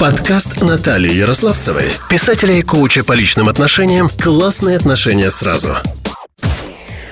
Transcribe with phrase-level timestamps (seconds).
[0.00, 5.74] Подкаст Натальи Ярославцевой, писателя и коуча по личным отношениям «Классные отношения сразу».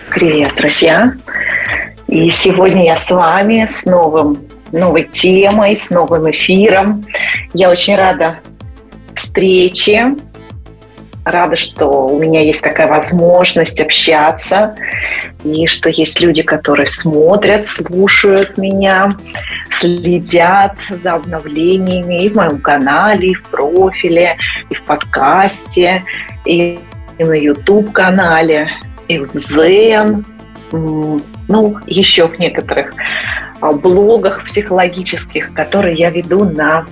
[0.08, 1.12] Привет, друзья!
[2.06, 4.38] И сегодня я с вами с новым,
[4.72, 7.04] новой темой, с новым эфиром.
[7.52, 8.40] Я очень рада
[9.14, 10.16] встрече,
[11.30, 14.74] рада, что у меня есть такая возможность общаться,
[15.44, 19.10] и что есть люди, которые смотрят, слушают меня,
[19.70, 24.36] следят за обновлениями и в моем канале, и в профиле,
[24.70, 26.02] и в подкасте,
[26.44, 26.78] и
[27.18, 28.68] на YouTube-канале,
[29.08, 30.24] и в Zen,
[30.70, 32.92] ну, еще в некоторых
[33.60, 36.84] а, блогах психологических, которые я веду на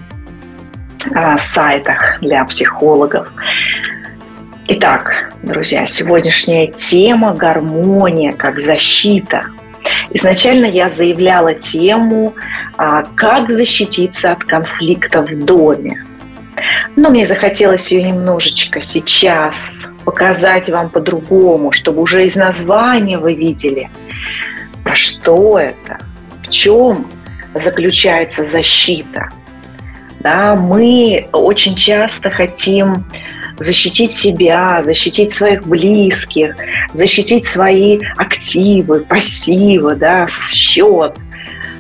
[1.15, 3.29] а, сайтах для психологов.
[4.69, 9.45] Итак, друзья, сегодняшняя тема– гармония как защита.
[10.11, 12.35] Изначально я заявляла тему
[12.77, 16.05] а, «Как защититься от конфликта в доме».
[16.97, 23.89] Но мне захотелось ее немножечко сейчас показать вам по-другому, чтобы уже из названия вы видели,
[24.83, 25.99] про что это,
[26.43, 27.07] в чем
[27.55, 29.29] заключается защита.
[30.19, 33.05] Да, мы очень часто хотим
[33.59, 36.57] защитить себя, защитить своих близких,
[36.93, 41.15] защитить свои активы, пассивы, да, счет,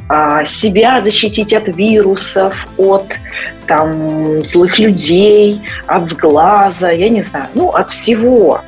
[0.09, 3.05] а, себя защитить от вирусов, от
[3.67, 8.61] там, злых людей, от сглаза, я не знаю, ну, от всего.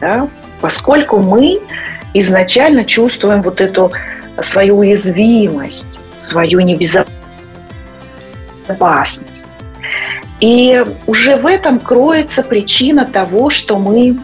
[0.00, 0.28] Да?
[0.60, 1.60] Поскольку мы
[2.14, 3.92] изначально чувствуем вот эту
[4.40, 9.48] свою уязвимость, свою небезопасность.
[10.42, 14.18] И уже в этом кроется причина того, что мы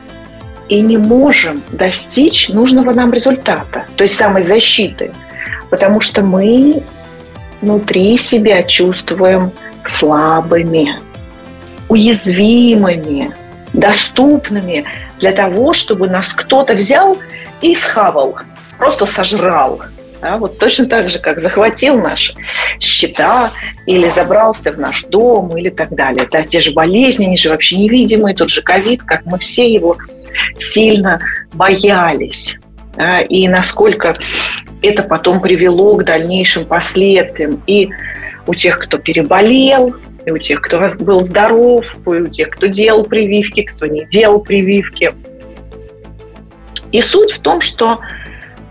[0.69, 5.13] и не можем достичь нужного нам результата, той самой защиты,
[5.71, 6.83] потому что мы
[7.61, 9.53] внутри себя чувствуем
[9.89, 10.97] слабыми,
[11.89, 13.33] уязвимыми,
[13.73, 14.87] доступными
[15.21, 17.17] для того, чтобы нас кто-то взял
[17.61, 18.39] и схавал,
[18.77, 19.83] просто сожрал–
[20.21, 22.35] да, вот точно так же, как захватил наши
[22.81, 23.53] счета
[23.87, 26.29] или забрался в наш дом или так далее.
[26.31, 29.97] Да, те же болезни, они же вообще невидимые, тот же ковид, как мы все его
[30.59, 31.21] сильно
[31.53, 32.59] боялись.
[32.97, 34.15] Да, и насколько
[34.83, 37.91] это потом привело к дальнейшим последствиям и
[38.47, 39.95] у тех, кто переболел,
[40.27, 44.41] и у тех, кто был здоров, и у тех, кто делал прививки, кто не делал
[44.41, 45.13] прививки.
[46.91, 48.01] И суть в том, что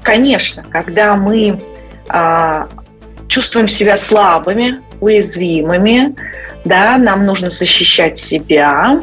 [0.07, 1.59] конечно, когда мы
[2.07, 2.69] а,
[3.27, 6.15] чувствуем себя слабыми, уязвимыми,
[6.63, 9.01] да, нам нужно защищать себя.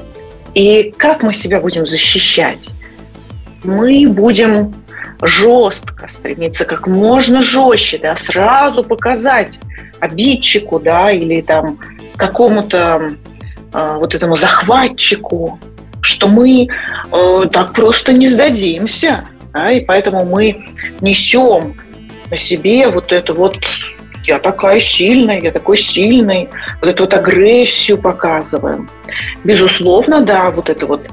[0.55, 2.71] И как мы себя будем защищать?
[3.65, 4.75] Мы будем
[5.21, 9.61] жестко стремиться как можно жестче, да, сразу показать
[10.01, 11.81] обидчику, да, или там
[12.17, 13.11] какому-то
[13.75, 15.59] э, вот этому захватчику,
[16.01, 16.67] что мы
[17.13, 20.67] э, так просто не сдадимся, да, и поэтому мы
[21.01, 21.75] несем
[22.29, 23.57] на себе вот это вот
[24.25, 26.49] я такая сильная, я такой сильный,
[26.81, 28.89] вот эту вот агрессию показываем.
[29.45, 31.07] Безусловно, да, вот эта вот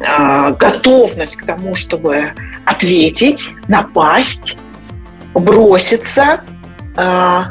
[0.00, 2.32] э, готовность к тому, чтобы
[2.64, 4.58] ответить, напасть,
[5.34, 6.42] броситься,
[6.96, 7.42] э,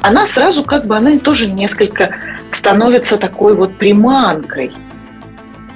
[0.00, 2.16] она сразу как бы, она тоже несколько
[2.52, 4.72] становится такой вот приманкой.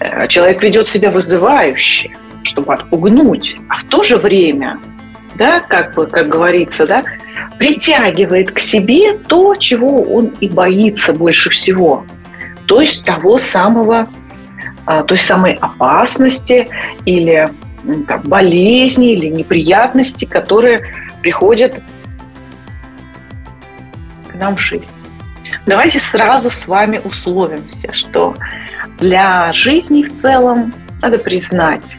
[0.01, 2.11] Э, человек ведет себя вызывающе–
[2.47, 4.79] чтобы отпугнуть, а в то же время,
[5.35, 7.05] да, как бы, как говорится, да,
[7.59, 12.05] притягивает к себе то, чего он и боится больше всего.
[12.67, 14.09] То есть того самого,
[14.87, 16.69] а, той самой опасности
[17.05, 17.49] или
[18.09, 20.81] там, болезни или неприятности, которые
[21.23, 21.81] приходят
[24.29, 24.93] к нам в жизнь.
[25.67, 28.35] Давайте сразу с вами условимся, что
[28.99, 31.97] для жизни в целом надо признать,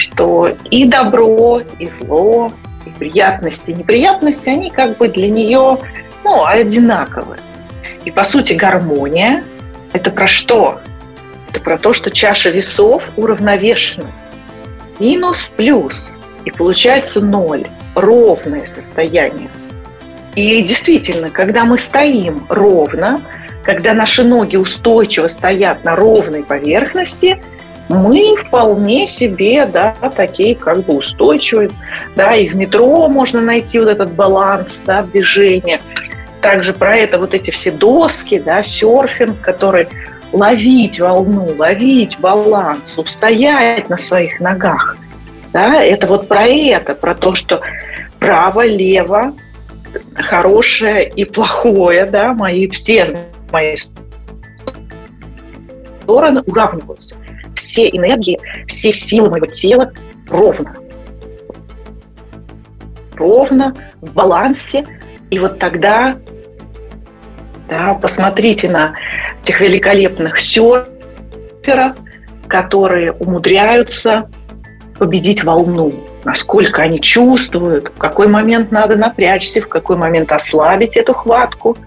[0.00, 2.50] что и добро, и зло,
[2.86, 5.78] и приятности, и неприятности, они как бы для нее
[6.24, 7.36] ну, одинаковы.
[8.06, 9.44] И по сути гармония–
[9.92, 10.80] это про что?
[11.50, 14.06] Это про то, что чаша весов уравновешена.
[14.98, 16.10] Минус, плюс.
[16.46, 17.64] И получается ноль.
[17.94, 19.50] Ровное состояние.
[20.34, 23.20] И действительно, когда мы стоим ровно,
[23.64, 27.42] когда наши ноги устойчиво стоят на ровной поверхности–
[27.90, 31.70] мы вполне себе, да, такие как бы устойчивые,
[32.14, 35.80] да, и в метро можно найти вот этот баланс, да, движения.
[36.40, 39.88] Также про это вот эти все доски, да, серфинг, который
[40.32, 44.96] ловить волну, ловить баланс, устоять на своих ногах.
[45.52, 47.60] Да, это вот про это, про то, что
[48.20, 49.34] право, лево,
[50.14, 53.18] хорошее и плохое, да, мои все
[53.50, 53.76] мои
[56.06, 57.16] стороны уравниваются.
[57.70, 58.36] Все энергии,
[58.66, 59.92] все силы моего тела
[60.28, 60.74] ровно.
[63.14, 64.84] Ровно, в балансе.
[65.30, 66.16] И вот тогда,
[67.68, 68.96] да, посмотрите на
[69.44, 71.96] этих великолепных серферов,
[72.48, 74.28] которые умудряются
[74.98, 75.92] победить волну,
[76.24, 81.78] насколько они чувствуют, в какой момент надо напрячься, в какой момент ослабить эту хватку,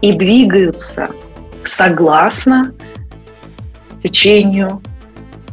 [0.00, 1.08] и двигаются
[1.64, 2.72] согласно
[4.04, 4.80] течению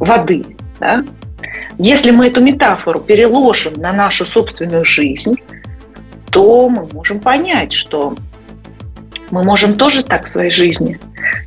[0.04, 0.44] воды.
[0.80, 1.04] Да?
[1.78, 5.34] Если мы эту метафору переложим на нашу собственную жизнь,
[6.30, 8.14] то мы можем понять, что
[9.30, 11.00] мы можем тоже так в своей жизни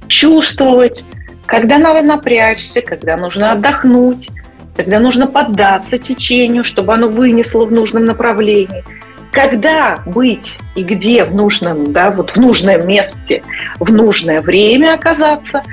[0.08, 1.04] чувствовать,
[1.46, 4.30] когда надо напрячься, когда нужно отдохнуть,
[4.76, 8.84] когда нужно поддаться течению, чтобы оно вынесло в нужном направлении.
[9.32, 13.44] Когда быть и где в нужном, да, вот в нужном месте,
[13.80, 15.64] в нужное время оказаться,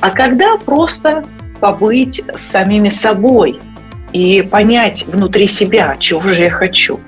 [0.00, 1.24] а когда просто
[1.62, 3.60] побыть с самими собой
[4.12, 6.98] и понять внутри себя, чего же я хочу.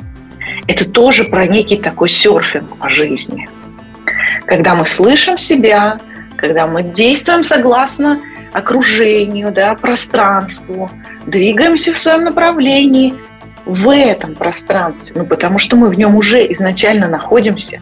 [0.69, 3.49] Это тоже про некий такой серфинг по жизни.
[4.47, 5.99] Когда мы слышим себя,
[6.37, 8.21] когда мы действуем согласно
[8.53, 10.89] окружению, да, пространству,
[11.27, 13.13] двигаемся в своем направлении
[13.67, 17.81] в этом пространстве, ну, потому что мы в нем уже изначально находимся.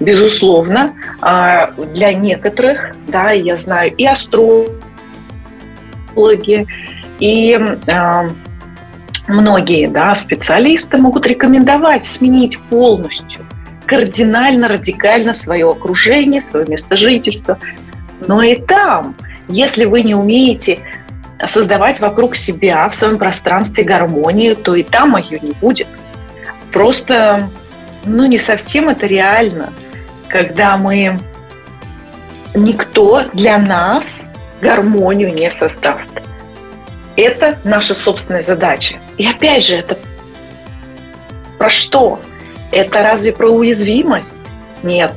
[0.00, 4.06] Безусловно, а, для некоторых, да, я знаю и
[6.14, 6.66] астрологи,
[7.18, 8.28] и а,
[9.28, 13.40] многие да, специалисты могут рекомендовать сменить полностью,
[13.86, 17.58] кардинально, радикально свое окружение, свое место жительства.
[18.26, 19.14] Но и там
[19.48, 20.80] если вы не умеете
[21.48, 25.88] создавать вокруг себя в своем пространстве гармонию, то и там ее не будет.
[26.72, 27.50] Просто,
[28.04, 29.72] ну, не совсем это реально,
[30.28, 31.18] когда мы
[32.54, 34.24] никто для нас
[34.64, 36.08] гармонию не создаст.
[37.16, 38.96] Это наша собственная задача.
[39.18, 39.96] И опять же, это
[41.58, 42.18] про что?
[42.72, 44.36] Это разве про уязвимость?
[44.82, 45.12] Нет.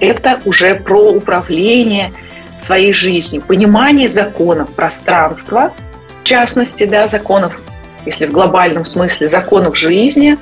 [0.00, 2.12] Это уже про управление–
[2.62, 5.72] своей жизнью, понимание законов пространства,
[6.20, 7.58] в частности, да, законов,
[8.06, 10.38] если в глобальном смысле, законов жизни,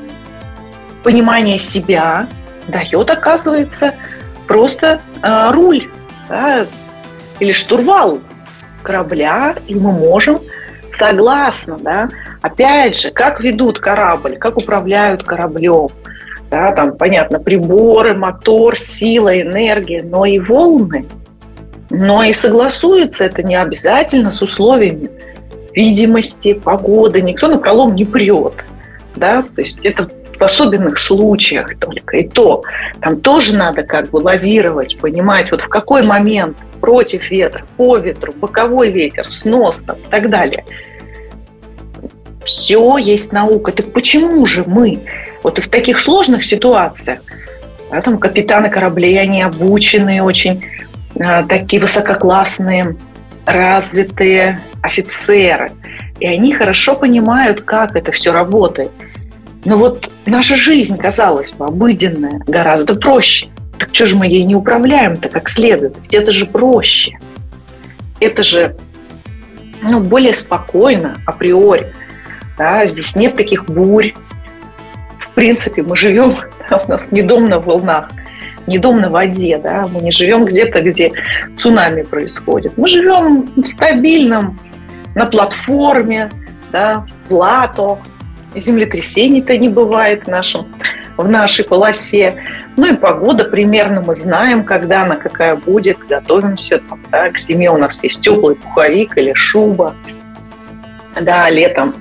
[1.03, 2.27] понимание себя
[2.69, 3.95] дает, оказывается,
[4.47, 5.89] просто э, руль
[6.29, 6.67] да,
[7.39, 8.21] или штурвал
[8.83, 10.41] корабля, и мы можем
[10.99, 12.11] согласно, да,
[12.43, 15.89] опять же, как ведут корабль, как управляют кораблем,
[16.51, 21.07] да, там, понятно, приборы, мотор, сила, энергия, но и волны–
[21.91, 25.11] но и согласуется это не обязательно с условиями
[25.75, 27.21] видимости, погоды.
[27.21, 28.65] Никто на пролом не прет.
[29.17, 29.43] Да?
[29.43, 30.09] То есть это
[30.41, 32.17] в особенных случаях только.
[32.17, 32.65] И то,
[33.01, 38.33] там тоже надо как бы лавировать, понимать, вот в какой момент против ветра, по ветру,
[38.33, 40.65] боковой ветер, снос там, и так далее.
[42.45, 43.71] Все есть наука.
[43.71, 45.01] Так почему же мы
[45.43, 47.21] вот в таких сложных ситуациях,
[47.91, 50.65] да, там капитаны кораблей, они обученные очень,
[51.15, 52.97] Э, такие высококлассные,
[53.45, 55.71] развитые офицеры.
[56.21, 58.91] И они хорошо понимают, как это все работает.
[59.65, 63.49] Но вот наша жизнь, казалось бы, обыденная, гораздо проще.
[63.79, 65.97] Так что же мы ей не управляем-то как следует?
[66.01, 67.19] Ведь это же проще.
[68.21, 68.77] Это же
[69.83, 71.93] ну, более спокойно априори.
[72.59, 72.87] Да?
[72.87, 74.13] Здесь нет таких бурь.
[75.19, 76.37] В принципе, мы живем,
[76.71, 78.11] у нас не дом на волнах
[78.67, 81.11] не дом на воде, да, мы не живем где-то, где
[81.57, 82.77] цунами происходит.
[82.77, 84.59] Мы живем в стабильном,
[85.15, 86.31] на платформе,
[86.71, 87.99] да, в лато,
[88.55, 90.67] землетрясений-то не бывает в, нашем,
[91.17, 92.43] в нашей полосе.
[92.77, 97.71] Ну и погода примерно мы знаем, когда она какая будет, готовимся там, да, к зиме
[97.71, 99.95] у нас есть теплый пуховик или шуба.
[101.21, 101.95] Да, летом,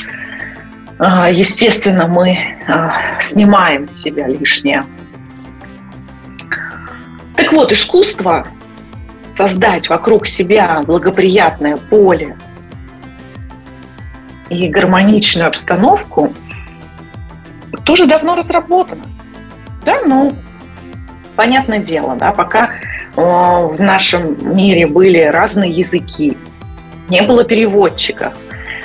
[1.00, 2.38] а, естественно, мы
[2.68, 4.84] а, снимаем с себя лишнее
[7.50, 8.46] так вот, искусство
[9.36, 12.38] создать вокруг себя благоприятное поле
[14.50, 16.34] и гармоничную обстановку
[17.84, 19.04] тоже давно разработано.
[19.86, 20.32] Да, ну,
[21.36, 22.72] понятное дело, да, пока э,
[23.16, 26.38] в нашем мире были разные языки,
[27.10, 28.34] не было переводчиков,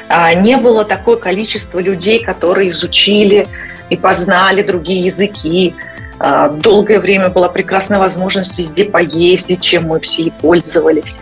[0.09, 3.47] э, не было такое количество людей, которые изучили
[3.91, 5.75] и познали другие языки,
[6.19, 11.21] а, долгое время была прекрасная возможность везде поездить, чем мы все и пользовались.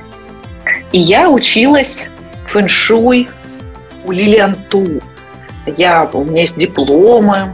[0.93, 2.07] И я училась
[2.49, 3.29] фэншуй
[4.05, 5.01] у Лилиан Ту.
[5.67, 7.53] Я, у меня есть дипломы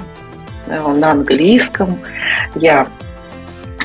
[0.67, 1.99] э, на английском.
[2.55, 2.87] Я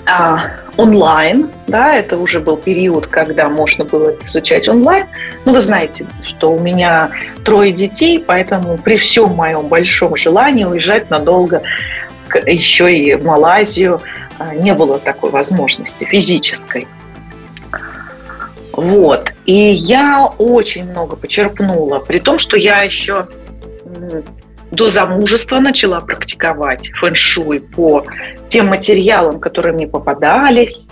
[0.06, 5.06] а, онлайн, да, это уже был период, когда можно было изучать онлайн.
[5.46, 7.10] Но вы знаете, что у меня
[7.46, 11.62] трое детей, поэтому при всем моем большом желании уезжать надолго
[12.46, 14.02] еще и в Малайзию
[14.40, 16.88] а, не было такой возможности физической.
[18.74, 19.32] Вот.
[19.46, 23.28] И я очень много почерпнула, при том, что я еще
[24.72, 28.06] до замужества начала практиковать фэн-шуй по
[28.50, 30.88] тем материалам, которые мне попадались.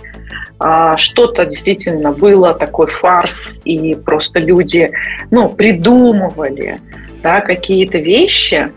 [0.60, 4.92] А, что-то действительно было такой фарс, и просто люди
[5.32, 6.80] ну, придумывали
[7.20, 8.70] да, какие-то вещи,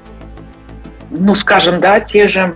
[1.11, 2.55] ну, скажем, да, те же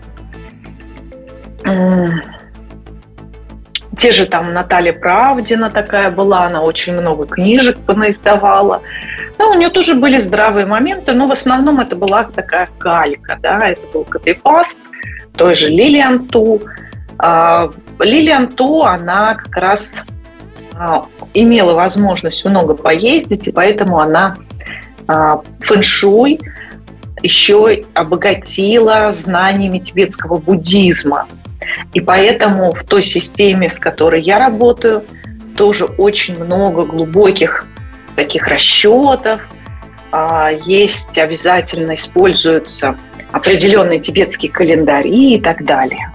[3.99, 8.81] те же там Наталья Правдина такая была, она очень много книжек понаиздавала.
[9.37, 13.69] Да, у нее тоже были здравые моменты, но в основном это была такая калька, да,
[13.69, 14.79] это был копипаст
[15.35, 16.61] той же Лилиан Ту.
[17.17, 20.03] А, Лилиан Ту, она как раз
[20.75, 21.03] а,
[21.33, 24.35] имела возможность много поездить, и поэтому она
[25.07, 26.39] а, фэншуй
[27.21, 31.27] еще обогатила знаниями тибетского буддизма–
[31.93, 35.03] и поэтому в той системе, с которой я работаю,
[35.55, 37.65] тоже очень много глубоких
[38.15, 39.41] таких расчетов.
[40.11, 42.97] А, есть обязательно используются
[43.31, 46.11] определенные тибетские календари и так далее.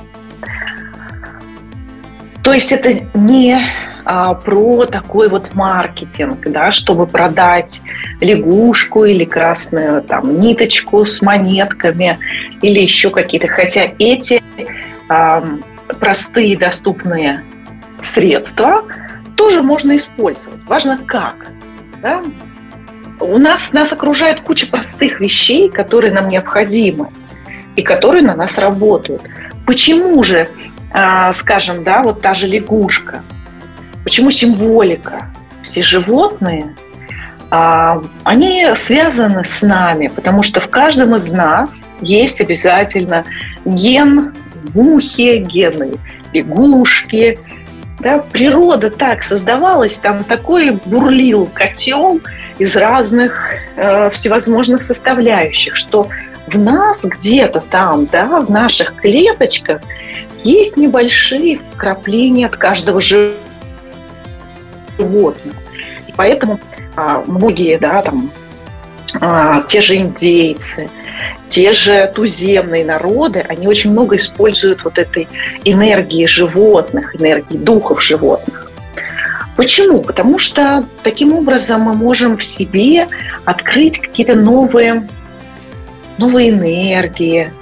[2.42, 3.58] То есть это не
[4.04, 7.80] а, про такой вот маркетинг, да, чтобы продать
[8.20, 12.18] лягушку или красную там ниточку с монетками
[12.60, 13.48] или еще какие-то.
[13.48, 14.42] Хотя эти
[16.00, 17.42] простые доступные
[18.02, 18.84] средства
[19.36, 20.62] тоже можно использовать.
[20.66, 21.46] Важно как.
[22.02, 22.22] Да?
[23.20, 27.10] У нас нас окружает куча простых вещей, которые нам необходимы
[27.76, 29.22] и которые на нас работают.
[29.66, 30.48] Почему же,
[30.92, 33.22] а, скажем, да, вот та же лягушка,
[34.04, 35.30] почему символика?
[35.62, 36.74] Все животные,
[37.50, 43.24] а, они связаны с нами, потому что в каждом из нас есть обязательно
[43.64, 44.34] ген
[44.72, 45.98] мухи, гены
[46.32, 47.38] лягушки.
[48.00, 52.20] Да, природа так создавалась, там такой бурлил котел
[52.58, 56.08] из разных э, всевозможных составляющих, что
[56.46, 59.80] в нас где-то там, да, в наших клеточках
[60.42, 63.38] есть небольшие вкрапления от каждого животного.
[66.06, 66.60] И поэтому
[66.96, 68.30] а, многие, да, там,
[69.20, 70.90] а, те же индейцы,
[71.54, 75.28] те же туземные народы, они очень много используют вот этой
[75.62, 78.72] энергии животных, энергии духов животных.
[79.54, 80.00] Почему?
[80.00, 83.06] Потому что таким образом мы можем в себе
[83.44, 85.06] открыть какие-то новые,
[86.18, 87.52] новые энергии,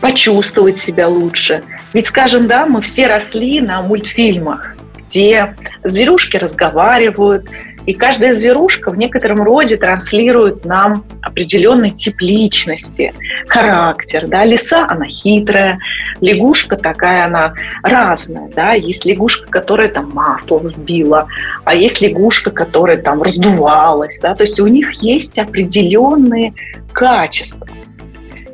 [0.00, 1.64] почувствовать себя лучше.
[1.92, 4.76] Ведь, скажем, да, мы все росли на мультфильмах,
[5.08, 7.48] где зверюшки разговаривают,
[7.86, 13.12] и каждая зверушка в некотором роде транслирует нам определенный тип личности,
[13.46, 14.26] характер.
[14.26, 14.44] Да?
[14.44, 15.78] Лиса, она хитрая,
[16.20, 18.48] лягушка такая, она разная.
[18.54, 18.72] Да?
[18.72, 21.28] Есть лягушка, которая там масло взбила,
[21.64, 24.18] а есть лягушка, которая там раздувалась.
[24.20, 24.34] Да?
[24.34, 26.54] То есть у них есть определенные
[26.92, 27.66] качества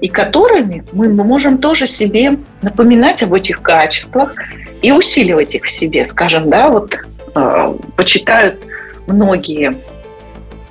[0.01, 4.35] и которыми мы можем тоже себе напоминать об этих качествах
[4.83, 6.07] и усиливать их в себе.
[6.07, 6.95] Скажем, да, вот
[7.35, 8.57] э, почитают
[9.13, 9.77] многие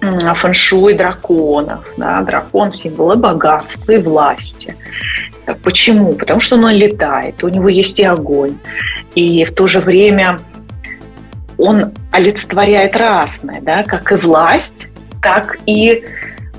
[0.01, 1.85] фэншуй драконов.
[1.97, 2.21] Да?
[2.21, 4.75] Дракон– символ богатства, и власти.
[5.63, 6.13] Почему?
[6.13, 8.57] Потому что он летает, у него есть и огонь.
[9.15, 10.37] И в то же время
[11.57, 13.83] он олицетворяет разное, да?
[13.83, 14.87] как и власть,
[15.21, 16.05] так и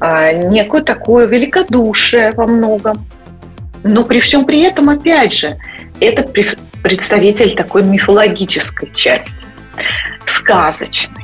[0.00, 3.06] а, некое такое великодушие во многом.
[3.82, 5.56] Но при всем при этом, опять же,
[6.00, 6.22] это
[6.82, 9.46] представитель такой мифологической части,
[10.26, 11.19] сказочной.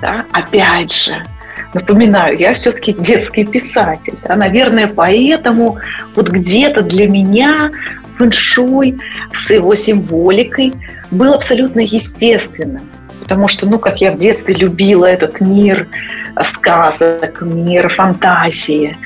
[0.00, 0.24] Да?
[0.32, 1.22] Опять же,
[1.74, 4.14] напоминаю, я все-таки детский писатель.
[4.26, 4.36] Да?
[4.36, 5.78] Наверное, поэтому
[6.14, 7.70] вот где-то для меня
[8.18, 8.98] фэншуй
[9.32, 10.74] с его символикой
[11.10, 12.88] был абсолютно естественным.
[13.20, 15.86] Потому что, ну, как я в детстве любила этот мир
[16.44, 18.96] сказок, мир фантазии,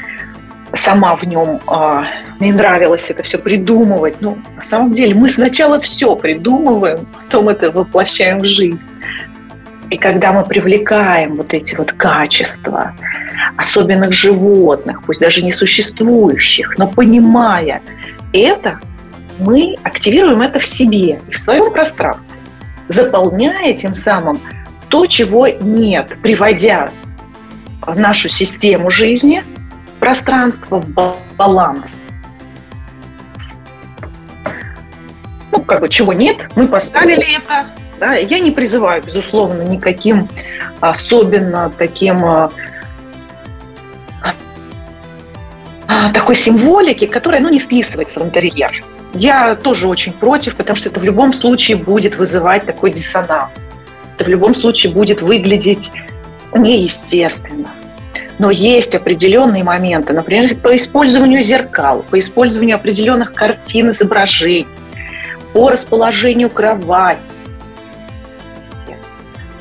[0.76, 2.04] сама в нем э,
[2.40, 4.16] мне нравилось это все придумывать.
[4.20, 8.88] Ну, на самом деле, мы сначала все придумываем, потом это воплощаем в жизнь.
[9.90, 12.94] И когда мы привлекаем вот эти вот качества
[13.56, 17.82] особенных животных, пусть даже не существующих, но понимая
[18.32, 18.80] это,
[19.38, 22.36] мы активируем это в себе и в своем пространстве,
[22.88, 24.40] заполняя тем самым
[24.88, 26.90] то, чего нет, приводя
[27.86, 29.42] нашу систему жизни,
[30.00, 31.96] пространство в баланс.
[35.52, 37.66] Ну, как бы чего нет, мы поставили это.
[38.00, 38.14] Да?
[38.14, 40.28] Я не призываю, безусловно, никаким
[40.80, 42.50] особенно таким а,
[45.86, 48.82] а, такой символики, которая ну, не вписывается в интерьер.
[49.14, 53.72] Я тоже очень против, потому что это в любом случае будет вызывать такой диссонанс.
[54.14, 55.92] Это в любом случае будет выглядеть
[56.52, 57.68] неестественно.
[58.38, 64.66] Но есть определенные моменты, например, по использованию зеркал, по использованию определенных картин, изображений,
[65.52, 67.20] по расположению кровати,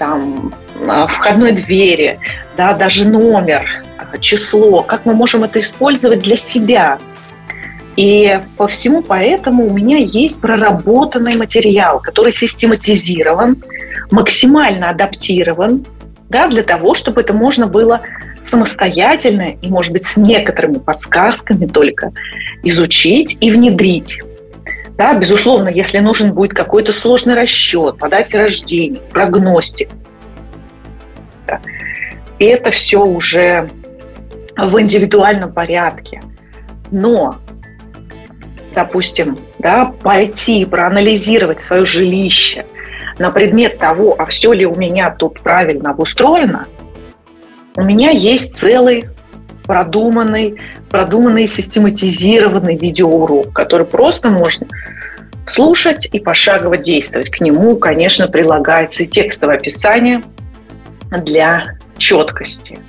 [0.03, 0.53] там,
[0.85, 2.19] а, входной двери,
[2.57, 3.83] да, даже номер,
[4.19, 6.97] число, как мы можем это использовать для себя.
[7.95, 13.63] И по всему поэтому у меня есть проработанный материал, который систематизирован,
[14.11, 15.85] максимально адаптирован
[16.29, 18.01] да, для того, чтобы это можно было
[18.43, 22.11] самостоятельно и, может быть, с некоторыми подсказками только
[22.63, 24.19] изучить и внедрить.
[25.03, 29.89] Да, безусловно, если нужен будет какой-то сложный расчет по дате рождения, прогностик,
[32.39, 33.69] это все уже
[34.55, 36.21] в индивидуальном порядке.
[36.89, 37.35] Но,
[38.73, 42.65] допустим, да, пойти проанализировать свое жилище
[43.19, 46.65] на предмет того, а все ли у меня тут правильно обустроено,
[47.75, 49.09] у меня есть целый
[49.65, 54.67] продуманный, продуманный, систематизированный видеоурок, который просто можно
[55.45, 57.29] слушать и пошагово действовать.
[57.29, 60.21] К нему, конечно, прилагается и текстовое описание
[61.11, 62.79] для четкости.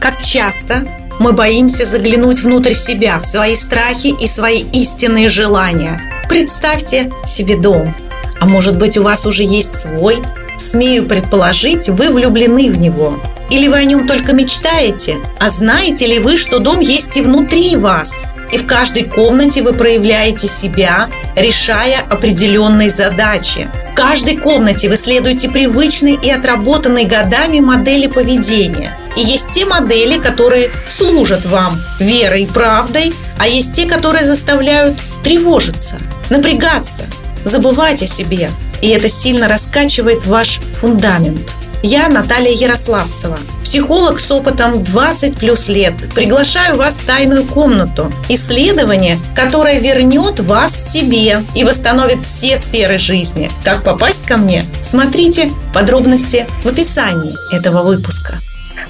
[0.00, 0.86] Как часто
[1.18, 6.00] мы боимся заглянуть внутрь себя, в свои страхи и свои истинные желания.
[6.28, 7.94] Представьте себе дом.
[8.40, 10.22] А может быть, у вас уже есть свой?
[10.60, 13.18] Смею предположить, вы влюблены в него.
[13.48, 15.16] Или вы о нем только мечтаете?
[15.38, 18.26] А знаете ли вы, что дом есть и внутри вас?
[18.52, 23.70] И в каждой комнате вы проявляете себя, решая определенные задачи.
[23.92, 28.98] В каждой комнате вы следуете привычной и отработанной годами модели поведения.
[29.16, 34.98] И есть те модели, которые служат вам верой и правдой, а есть те, которые заставляют
[35.24, 37.04] тревожиться, напрягаться,
[37.44, 38.50] забывать о себе.
[38.82, 45.94] И это сильно раскачивает ваш фундамент– я Наталья Ярославцева, психолог с опытом 20 плюс лет.
[46.14, 48.12] Приглашаю вас в тайную комнату.
[48.28, 53.50] Исследование, которое вернет вас себе и восстановит все сферы жизни.
[53.64, 54.62] Как попасть ко мне?
[54.82, 58.34] Смотрите подробности в описании этого выпуска.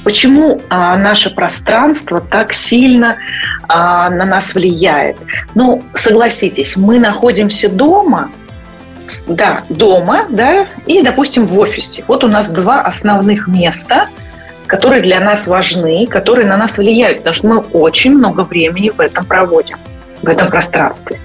[0.02, 3.18] Почему а, наше пространство так сильно
[3.68, 5.16] а, на нас влияет?
[5.54, 8.30] Ну, согласитесь, мы находимся дома,
[9.26, 12.04] да, дома, да, и, допустим, в офисе.
[12.08, 14.08] Вот у нас два основных места,
[14.66, 19.00] которые для нас важны, которые на нас влияют, потому что мы очень много времени в
[19.00, 19.78] этом проводим,
[20.22, 21.18] в этом пространстве.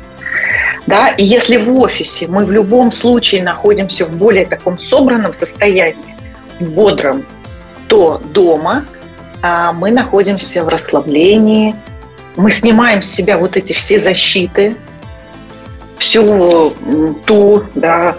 [0.88, 6.16] Да, и если в офисе мы в любом случае находимся в более таком собранном состоянии,
[6.60, 7.26] бодром,
[7.88, 8.86] то дома
[9.42, 11.76] а, мы находимся в расслаблении,
[12.36, 14.76] мы снимаем с себя вот эти все защиты,
[15.98, 16.76] всю
[17.26, 18.16] ту да,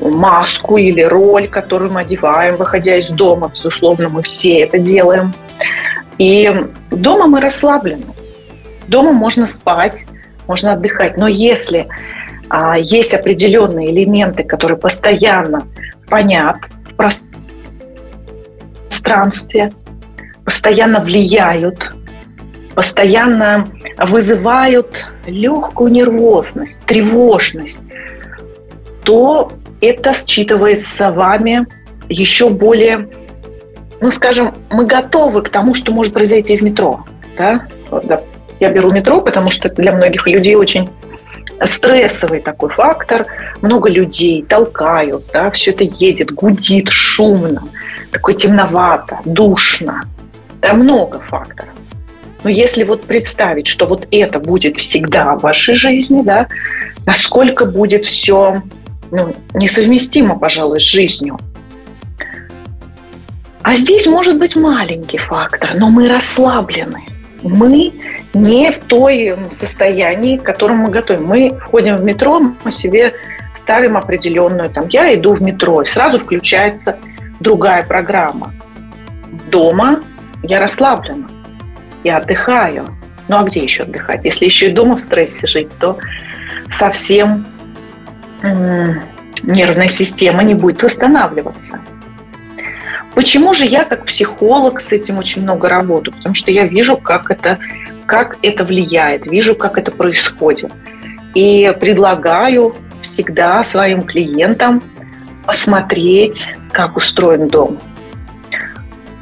[0.00, 3.50] маску или роль, которую мы одеваем, выходя из дома.
[3.52, 5.32] Безусловно, мы все это делаем.
[6.18, 6.52] И
[6.90, 8.04] дома мы расслаблены.
[8.88, 10.06] Дома можно спать,
[10.46, 11.16] можно отдыхать.
[11.16, 11.88] Но если
[12.48, 15.66] а, есть определенные элементы, которые постоянно
[16.08, 16.56] понят
[16.90, 16.94] в
[18.88, 19.72] пространстве,
[20.44, 21.92] постоянно влияют
[22.76, 23.66] постоянно
[23.98, 27.78] вызывают легкую нервозность, тревожность,
[29.04, 31.66] то это считывается вами
[32.08, 33.08] еще более,
[34.00, 37.04] ну, скажем, мы готовы к тому, что может произойти в метро.
[37.36, 37.66] Да?
[38.58, 40.88] Я беру метро, потому что для многих людей очень
[41.64, 43.26] стрессовый такой фактор.
[43.62, 47.62] Много людей толкают, да, все это едет, гудит, шумно,
[48.10, 50.02] такой темновато, душно.
[50.60, 51.75] Да, много факторов.
[52.46, 56.46] Но если вот представить, что вот это будет всегда в вашей жизни, да,
[57.04, 58.62] насколько будет все
[59.10, 61.40] ну, несовместимо, пожалуй, с жизнью.
[63.62, 67.00] А здесь может быть маленький фактор, но мы расслаблены.
[67.42, 67.92] Мы
[68.32, 71.26] не в той состоянии, к которому мы готовим.
[71.26, 73.12] Мы входим в метро, мы себе
[73.56, 76.96] ставим определенную, там, я иду в метро, и сразу включается
[77.40, 78.54] другая программа.
[79.50, 80.00] Дома
[80.44, 81.26] я расслаблена
[82.06, 82.86] я отдыхаю.
[83.28, 84.24] Ну а где еще отдыхать?
[84.24, 85.98] Если еще и дома в стрессе жить, то
[86.72, 87.44] совсем
[89.42, 91.80] нервная система не будет восстанавливаться.
[93.14, 96.14] Почему же я как психолог с этим очень много работаю?
[96.14, 97.58] Потому что я вижу, как это,
[98.06, 100.70] как это влияет, вижу, как это происходит.
[101.34, 104.82] И предлагаю всегда своим клиентам
[105.46, 107.78] посмотреть, как устроен дом.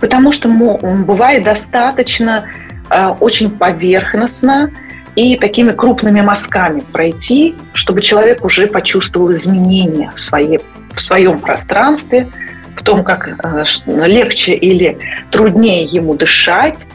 [0.00, 2.44] Потому что бывает достаточно
[2.90, 4.70] очень поверхностно
[5.14, 10.60] и такими крупными мазками пройти, чтобы человек уже почувствовал изменения в, своей,
[10.92, 12.30] в своем пространстве,
[12.76, 14.98] в том, как э, легче или
[15.30, 16.86] труднее ему дышать,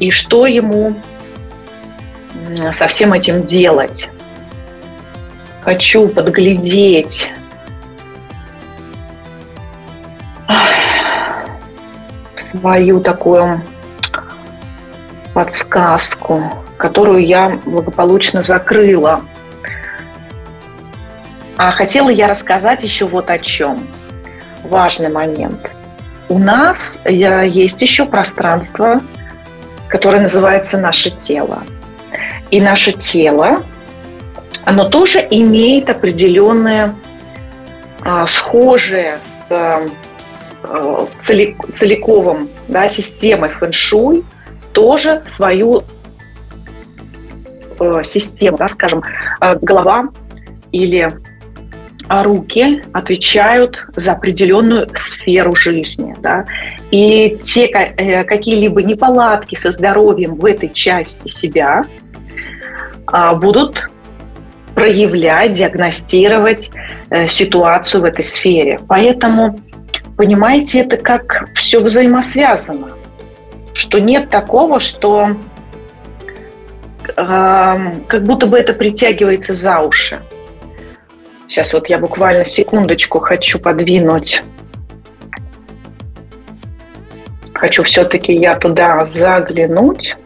[0.00, 0.96] и что ему
[2.74, 4.08] со всем этим делать.
[5.62, 7.30] Хочу подглядеть
[12.50, 13.60] свою такую
[15.38, 16.42] подсказку,
[16.78, 19.22] которую я благополучно закрыла.
[21.56, 23.86] А хотела я рассказать еще вот о чем.
[24.64, 25.70] Важный момент.
[26.28, 29.00] У нас есть еще пространство,
[29.86, 31.62] которое называется наше тело.
[32.50, 33.62] И наше тело,
[34.64, 36.96] оно тоже имеет определенное
[38.00, 39.52] а, схожее с
[40.64, 44.24] а, целиковым да, системой фэн-шуй,
[44.78, 45.82] тоже свою
[47.80, 49.02] э, систему, да, скажем,
[49.40, 50.10] э, голова
[50.70, 51.10] или
[52.08, 56.14] руки отвечают за определенную сферу жизни.
[56.20, 56.44] Да?
[56.92, 61.84] И те э, какие-либо неполадки со здоровьем в этой части себя
[63.08, 63.90] а, будут
[64.76, 66.70] проявлять, диагностировать
[67.26, 68.78] ситуацию в этой сфере.
[68.86, 69.58] Поэтому,
[70.16, 72.97] понимаете, это как все взаимосвязано,
[73.78, 75.36] что нет такого, что
[77.06, 80.20] э, как будто бы это притягивается за уши.
[81.46, 84.42] Сейчас вот я буквально секундочку хочу подвинуть.
[87.54, 90.16] Хочу все-таки я туда заглянуть.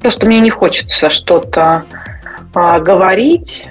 [0.00, 1.84] Просто мне не хочется что-то
[2.54, 3.68] а, говорить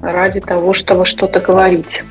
[0.00, 2.02] ради того, чтобы что-то говорить.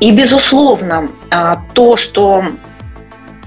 [0.00, 2.44] И, безусловно, а, то, что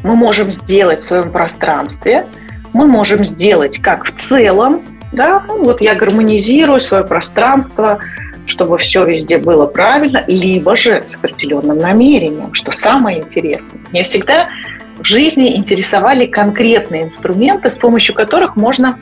[0.03, 2.27] мы можем сделать в своем пространстве,
[2.73, 7.99] мы можем сделать как в целом, да, ну, вот я гармонизирую свое пространство,
[8.45, 13.79] чтобы все везде было правильно, либо же с определенным намерением, что самое интересное.
[13.91, 14.49] Мне всегда
[14.97, 18.97] в жизни интересовали конкретные инструменты, с помощью которых можно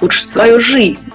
[0.00, 1.12] улучшить свою жизнь.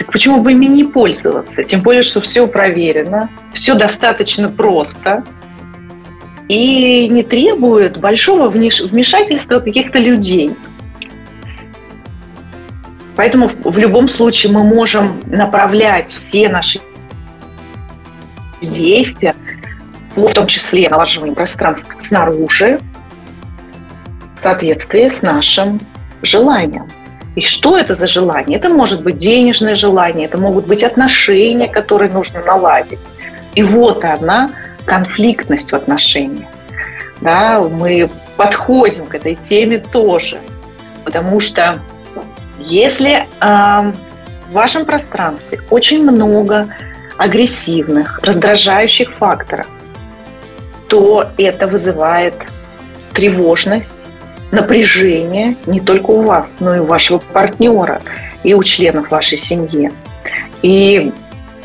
[0.00, 1.62] Так почему бы ими не пользоваться?
[1.62, 5.24] Тем более, что все проверено, все достаточно просто
[6.48, 10.56] и не требует большого вмешательства каких-то людей.
[13.14, 16.80] Поэтому в любом случае мы можем направлять все наши
[18.62, 19.34] действия,
[20.16, 22.80] в том числе налаживанием пространства снаружи,
[24.34, 25.78] в соответствии с нашим
[26.22, 26.88] желанием.
[27.36, 28.58] И что это за желание?
[28.58, 32.98] Это может быть денежное желание, это могут быть отношения, которые нужно наладить.
[33.54, 34.50] И вот она,
[34.84, 36.48] конфликтность в отношениях.
[37.20, 40.38] Да, мы подходим к этой теме тоже,
[41.04, 41.78] потому что
[42.58, 43.92] если э,
[44.48, 46.68] в вашем пространстве очень много
[47.18, 49.68] агрессивных, раздражающих факторов,
[50.88, 52.34] то это вызывает
[53.12, 53.92] тревожность,
[54.50, 58.00] напряжение не только у вас, но и у вашего партнера
[58.42, 59.92] и у членов вашей семьи.
[60.62, 61.12] И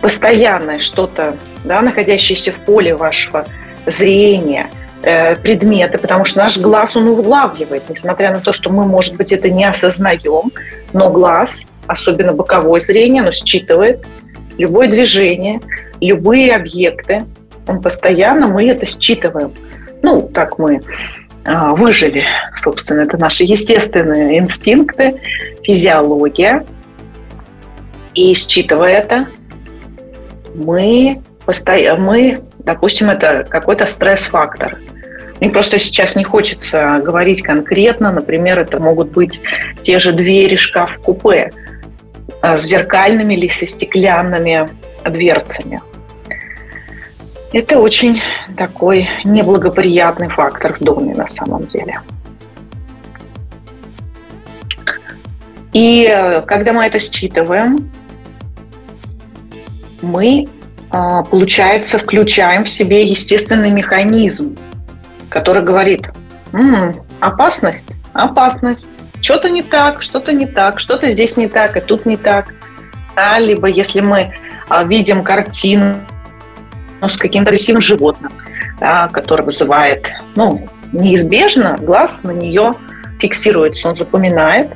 [0.02, 3.46] постоянное что-то, да, находящееся в поле вашего
[3.86, 4.68] зрения,
[5.04, 9.32] э, предметы, потому что наш глаз, он улавливает, несмотря на то, что мы, может быть,
[9.32, 10.52] это не осознаем,
[10.94, 14.06] но глаз, особенно боковое зрение, оно считывает
[14.58, 15.62] любое движение,
[16.02, 17.24] любые объекты,
[17.68, 19.54] он постоянно, мы это считываем.
[20.02, 20.82] Ну, так мы
[21.46, 25.22] выжили, собственно, это наши естественные инстинкты,
[25.64, 26.66] физиология.
[28.14, 29.28] И считывая это,
[30.56, 34.78] мы, постоянно, мы допустим, это какой-то стресс-фактор.
[35.40, 38.12] Мне просто сейчас не хочется говорить конкретно.
[38.12, 39.42] Например, это могут быть
[39.84, 41.52] те же двери шкаф-купе
[42.42, 44.70] а, с зеркальными или со стеклянными
[45.04, 45.82] дверцами.
[47.54, 48.22] Это очень
[48.58, 52.02] такой неблагоприятный фактор в доме на самом деле.
[55.74, 57.92] И э, когда мы это считываем,
[60.02, 60.48] мы,
[60.90, 64.56] а, получается, включаем в себе естественный механизм,
[65.30, 66.10] который говорит,
[66.54, 68.90] м-м, опасность, опасность,
[69.22, 72.54] что-то не так, что-то не так, что-то здесь не так, и тут не так.
[73.16, 74.34] Да, либо если мы
[74.70, 75.96] а, видим картину
[77.10, 78.32] с каким-то агрессивным животным,
[78.80, 82.74] да, который вызывает, ну, неизбежно глаз на нее
[83.20, 84.70] фиксируется, он запоминает.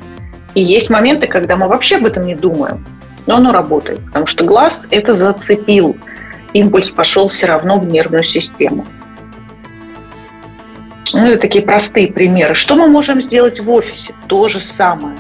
[0.55, 2.85] И есть моменты, когда мы вообще об этом не думаем,
[3.27, 5.95] но оно работает, потому что глаз это зацепил.
[6.53, 8.85] Импульс пошел все равно в нервную систему.
[11.13, 12.55] Ну, это такие простые примеры.
[12.55, 14.13] Что мы можем сделать в офисе?
[14.27, 15.17] То же самое.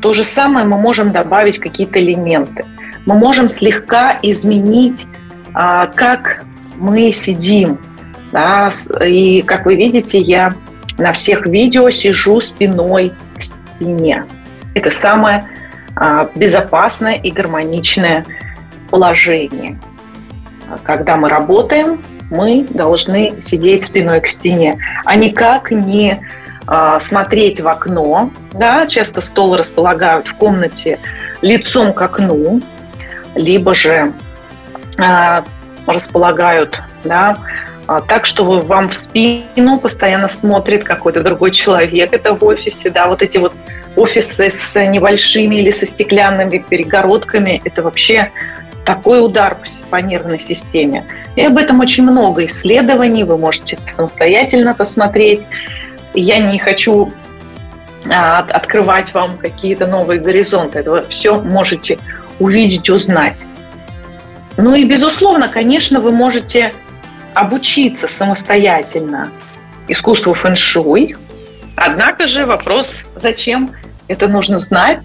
[0.00, 2.64] То же самое мы можем добавить какие-то элементы.
[3.06, 5.06] Мы можем слегка изменить,
[5.52, 6.44] как
[6.76, 7.78] мы сидим.
[8.32, 8.72] Да?
[9.04, 10.54] И, как вы видите, я
[10.98, 14.24] на всех видео сижу спиной к стене.
[14.74, 15.44] Это самое
[15.94, 18.24] а, безопасное и гармоничное
[18.90, 19.78] положение.
[20.84, 26.26] Когда мы работаем, мы должны сидеть спиной к стене, а никак не
[26.66, 28.30] э, смотреть в окно.
[28.52, 28.86] Да?
[28.86, 30.98] Часто стол располагают в комнате
[31.42, 32.62] лицом к окну,
[33.34, 34.14] либо же
[35.86, 37.36] располагают да,
[38.08, 42.12] так, что вам в спину постоянно смотрит какой-то другой человек.
[42.12, 43.52] Это в офисе, да, вот эти вот
[43.96, 48.30] офисы с небольшими или со стеклянными перегородками, это вообще
[48.84, 49.56] такой удар
[49.90, 51.04] по нервной системе.
[51.36, 55.42] И об этом очень много исследований, вы можете самостоятельно посмотреть.
[56.14, 57.12] Я не хочу
[58.10, 60.80] а, открывать вам какие-то новые горизонты.
[60.80, 61.98] Это все можете
[62.38, 63.44] увидеть, узнать.
[64.56, 66.72] Ну и, безусловно, конечно, вы можете
[67.34, 69.30] обучиться самостоятельно
[69.88, 71.16] искусству фэн-шуй.
[71.76, 73.70] Однако же вопрос, зачем
[74.08, 75.04] это нужно знать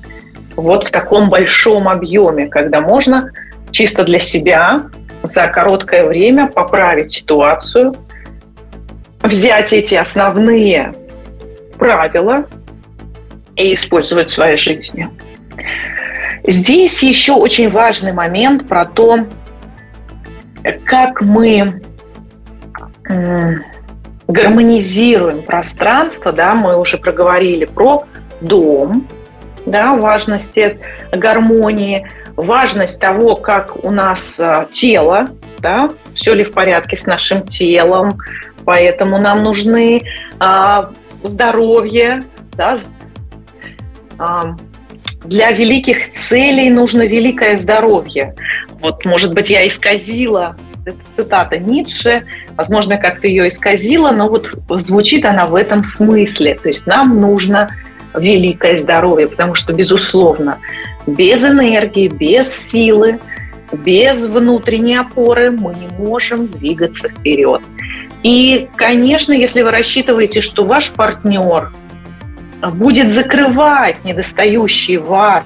[0.56, 3.32] вот в таком большом объеме, когда можно
[3.72, 4.84] чисто для себя
[5.24, 7.96] за короткое время поправить ситуацию,
[9.22, 10.94] взять эти основные
[11.78, 12.46] правила
[13.56, 15.10] и использовать в своей жизни.
[16.48, 19.26] Здесь еще очень важный момент про то,
[20.86, 21.82] как мы
[24.28, 28.06] гармонизируем пространство, да, мы уже проговорили про
[28.40, 29.06] дом,
[29.66, 30.80] да, важности
[31.12, 35.28] гармонии, важность того, как у нас а, тело,
[35.60, 38.20] да, все ли в порядке с нашим телом,
[38.64, 40.04] поэтому нам нужны
[40.40, 40.92] а,
[41.24, 42.22] здоровье,
[42.54, 42.80] да,
[44.18, 44.56] а,
[45.28, 48.36] для великих целей нужно великое здоровье.
[48.80, 50.56] Вот, может быть, я исказила
[50.88, 52.24] это цитата Ницше,
[52.56, 54.50] возможно, как-то ее исказила, но вот
[54.82, 56.56] звучит она в этом смысле.
[56.56, 57.70] То есть нам нужно
[58.18, 60.58] великое здоровье, потому что, безусловно,
[61.06, 63.20] без энергии, без силы,
[63.72, 67.62] без внутренней опоры мы не можем двигаться вперед.
[68.24, 71.72] И, конечно, если вы рассчитываете, что ваш партнер
[72.62, 75.44] будет закрывать недостающие вас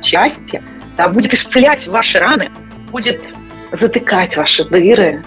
[0.00, 0.62] части,
[0.96, 2.50] да, будет исцелять ваши раны,
[2.90, 3.20] будет
[3.72, 5.22] затыкать ваши дыры,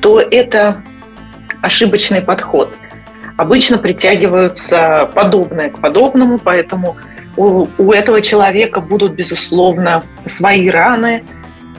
[0.00, 0.82] то это
[1.62, 2.72] ошибочный подход.
[3.36, 6.96] Обычно притягиваются подобное к подобному, поэтому
[7.36, 11.24] у, у этого человека будут, безусловно, свои раны,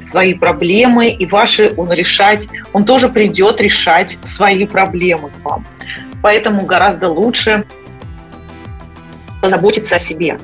[0.02, 5.66] свои проблемы, и ваши он решать, он тоже придет решать свои проблемы к вам.
[6.24, 7.66] Поэтому гораздо лучше
[9.42, 10.40] позаботиться о себе,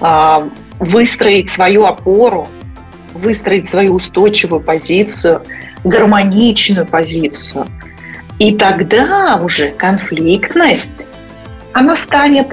[0.00, 0.48] а,
[0.80, 2.48] выстроить свою опору,
[3.14, 5.42] выстроить свою устойчивую позицию,
[5.84, 7.66] гармоничную позицию.
[8.40, 11.06] И тогда уже конфликтность,
[11.72, 12.48] она станет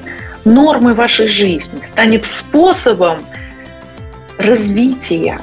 [0.46, 3.18] нормой вашей жизни, станет способом
[4.38, 5.40] развития,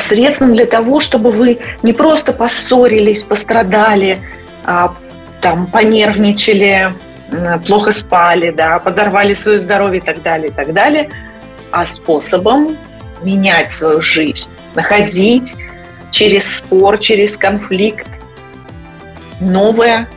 [0.00, 4.18] средством для того, чтобы вы не просто поссорились, пострадали,
[4.64, 4.94] а,
[5.40, 6.94] там, понервничали,
[7.66, 11.08] плохо спали, да, подорвали свое здоровье и так далее, и так далее,
[11.70, 12.76] а способом
[13.22, 15.54] менять свою жизнь, находить
[16.10, 18.06] через спор, через конфликт
[19.40, 20.08] новое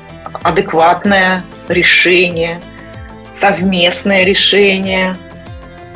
[0.43, 2.59] адекватное решение–
[3.41, 5.17] совместное решение.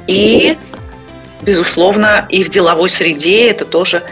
[0.08, 0.58] И,
[1.42, 4.04] безусловно, и в деловой среде это тоже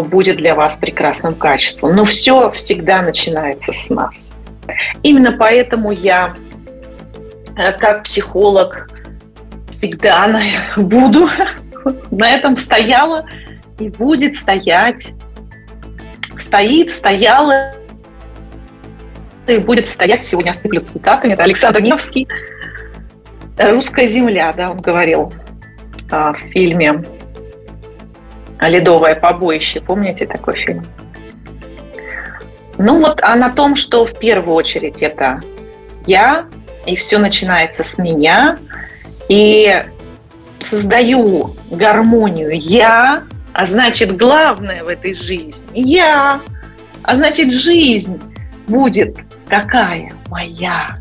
[0.00, 1.94] будет для вас прекрасным качеством.
[1.94, 4.32] Но все всегда начинается с нас.
[5.02, 6.34] Именно поэтому я,
[7.56, 8.88] э, как психолог,
[9.70, 10.28] всегда
[10.76, 11.28] буду
[12.10, 13.26] на этом стояла
[13.78, 15.12] и будет стоять,
[16.38, 17.74] стоит, стояла
[19.46, 22.28] и будет стоять, сегодня осыплю цитатами, это Александр Невский,
[23.58, 25.32] «Русская земля», да, он говорил
[26.10, 27.02] а, в фильме
[28.68, 29.80] «Ледовое побоище».
[29.80, 30.84] Помните такой фильм?
[32.78, 35.40] Ну вот, а на том, что в первую очередь это
[36.06, 36.46] я,
[36.86, 38.58] и все начинается с меня,
[39.28, 39.84] и
[40.60, 43.22] создаю гармонию я,
[43.52, 46.40] а значит, главное в этой жизни я,
[47.02, 48.20] а значит, жизнь
[48.66, 49.16] будет
[49.48, 50.98] такая моя.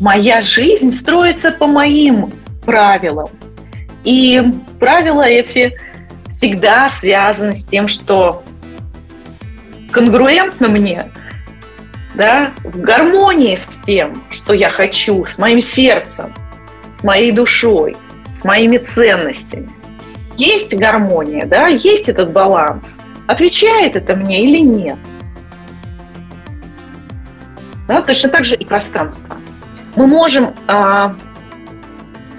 [0.00, 2.32] Моя жизнь строится по моим
[2.64, 3.28] правилам.
[4.02, 4.42] И
[4.80, 5.78] правила эти
[6.44, 8.42] всегда связаны с тем, что
[9.90, 11.10] конгруентно мне,
[12.14, 16.34] да, в гармонии с тем, что я хочу, с моим сердцем,
[16.94, 17.96] с моей душой,
[18.34, 19.70] с моими ценностями.
[20.36, 23.00] Есть гармония, да, есть этот баланс.
[23.26, 24.98] Отвечает это мне или нет?
[27.88, 29.38] Да, точно так же и пространство.
[29.96, 31.14] Мы можем а,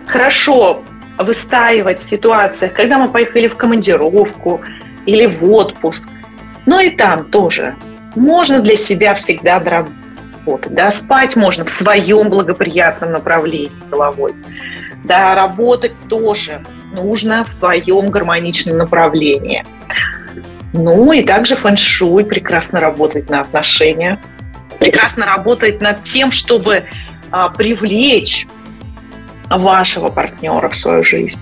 [0.06, 0.84] хорошо
[1.18, 4.62] выстаивать в ситуациях, когда мы поехали в командировку
[5.06, 6.10] или в отпуск.
[6.66, 7.76] Но и там тоже
[8.16, 10.74] можно для себя всегда доработать.
[10.74, 10.92] Да?
[10.92, 14.34] Спать можно в своем благоприятном направлении головой.
[15.04, 19.64] Да, работать тоже нужно в своем гармоничном направлении.
[20.74, 24.20] Ну и также фэн-шуй прекрасно работает на отношения,
[24.80, 26.84] прекрасно работает над тем, чтобы
[27.32, 28.48] а, привлечь
[29.58, 31.40] вашего партнера в свою жизнь.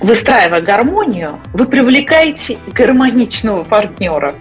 [0.00, 4.34] Выстраивая гармонию, вы привлекаете гармоничного партнера.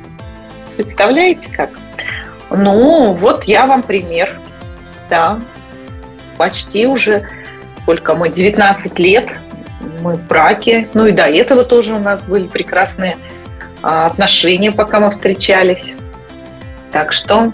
[0.78, 1.72] Представляете как?
[2.50, 4.34] Ну, вот я вам пример.
[5.10, 5.40] Да,
[6.38, 7.28] почти уже,
[7.82, 9.30] сколько мы, 19 лет
[10.02, 10.88] мы в браке.
[10.94, 13.18] Ну и до этого тоже у нас были прекрасные
[13.82, 15.92] а, отношения, пока мы встречались.
[16.92, 17.52] Так что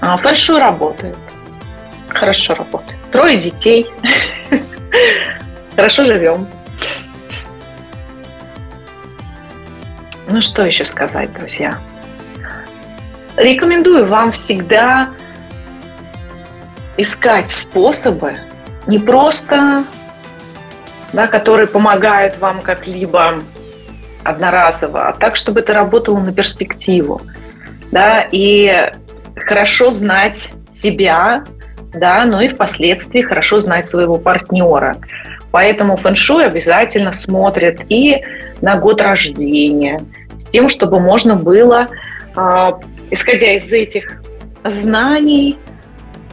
[0.00, 1.16] а, фэншуй работает.
[2.08, 2.99] Хорошо работает.
[3.12, 3.86] Трое детей.
[5.74, 6.48] Хорошо живем.
[10.28, 11.78] Ну что еще сказать, друзья?
[13.36, 15.10] Рекомендую вам всегда
[16.96, 18.36] искать способы
[18.86, 19.84] не просто,
[21.12, 23.34] да, которые помогают вам как-либо
[24.22, 27.22] одноразово, а так, чтобы это работало на перспективу.
[27.90, 28.92] Да, и
[29.34, 31.44] хорошо знать себя,
[31.92, 34.96] да, но и впоследствии хорошо знать своего партнера.
[35.50, 38.22] Поэтому фэншуй обязательно смотрит и
[38.60, 40.00] на год рождения,
[40.38, 41.88] с тем, чтобы можно было,
[42.36, 42.78] а,
[43.10, 44.22] исходя из этих
[44.64, 45.58] знаний,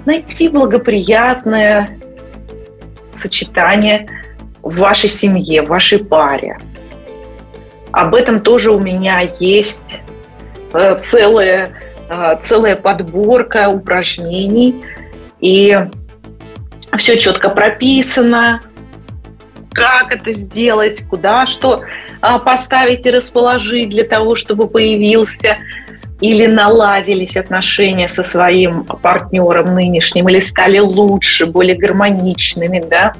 [0.05, 1.89] найти благоприятное
[3.13, 4.07] сочетание
[4.61, 6.57] в вашей семье, в вашей паре.
[7.91, 10.01] Об этом тоже у меня есть
[10.73, 11.71] э, целая,
[12.09, 14.83] э, целая подборка упражнений–
[15.39, 15.77] и
[16.97, 18.61] все четко прописано,
[19.71, 21.83] как это сделать, куда что
[22.21, 25.57] а, поставить и расположить для того, чтобы появился
[26.19, 33.13] или наладились отношения со своим партнером нынешним, или стали лучше, более гармоничными, да.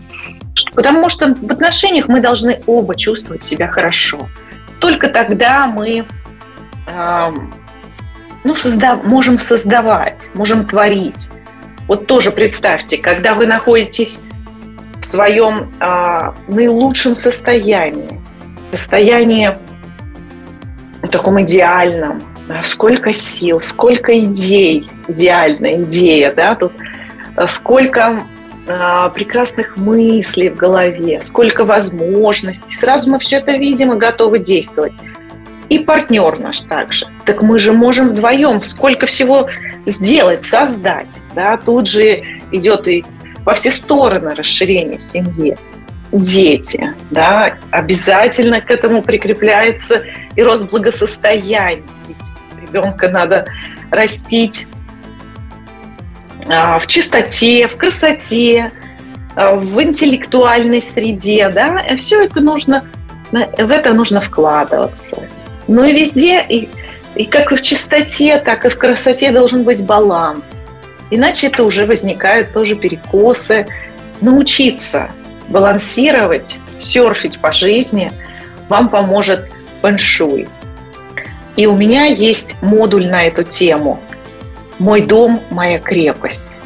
[0.73, 4.27] Потому что в отношениях мы должны оба чувствовать себя хорошо.
[4.79, 6.05] Только тогда мы
[6.87, 7.31] э,
[8.43, 11.29] ну, созда- можем создавать, можем творить.
[11.87, 14.17] Вот тоже представьте, когда вы находитесь
[15.01, 18.19] в своем а, наилучшем состоянии,
[18.71, 19.55] состоянии
[21.09, 22.21] таком идеальном,
[22.63, 26.73] сколько сил, сколько идей, идеальная идея, да, тут
[27.35, 28.23] а, сколько
[28.67, 32.75] а, прекрасных мыслей в голове, сколько возможностей.
[32.75, 34.93] Сразу мы все это видим и готовы действовать.
[35.69, 37.07] И партнер наш также.
[37.25, 39.49] Так мы же можем вдвоем сколько всего
[39.85, 41.21] сделать, создать.
[41.35, 41.57] Да?
[41.57, 43.03] Тут же идет и
[43.43, 45.57] во все стороны расширение семьи.
[46.11, 50.03] Дети, да, обязательно к этому прикрепляется
[50.37, 51.83] и рост благосостояния.
[52.07, 53.45] Ведь ребенка надо
[53.91, 54.67] растить
[56.49, 58.71] а, в чистоте, в красоте,
[59.35, 62.85] а, в интеллектуальной среде, да, все это нужно,
[63.31, 65.17] в это нужно вкладываться.
[65.67, 66.69] Ну и везде, и
[67.17, 70.43] и как и в чистоте, так и в красоте должен быть баланс.
[71.09, 73.65] Иначе это уже возникают тоже перекосы.
[74.21, 75.09] Научиться
[75.47, 78.11] балансировать, серфить по жизни
[78.69, 79.49] вам поможет
[79.81, 80.47] фэншуй.
[81.55, 83.99] И у меня есть модуль на эту тему
[84.77, 86.59] «Мой дом, моя крепость».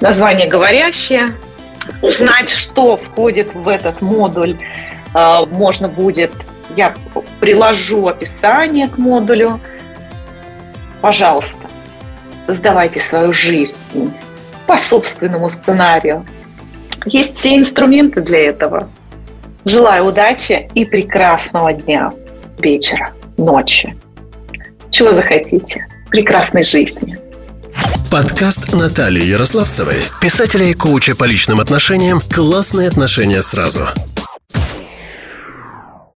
[0.00, 1.34] Название говорящее.
[2.02, 4.56] Узнать, что входит в этот модуль,
[5.14, 6.32] а, можно будет
[6.76, 6.94] я
[7.40, 9.60] приложу описание к модулю.
[11.00, 11.58] Пожалуйста,
[12.46, 14.12] создавайте свою жизнь
[14.66, 16.24] по собственному сценарию.
[17.06, 18.88] Есть все инструменты для этого.
[19.64, 22.12] Желаю удачи и прекрасного дня,
[22.58, 23.96] вечера, ночи.
[24.90, 25.86] Чего захотите.
[26.10, 27.18] Прекрасной жизни.
[28.10, 33.80] Подкаст Натальи Ярославцевой, писателя и коуча по личным отношениям «Классные отношения сразу».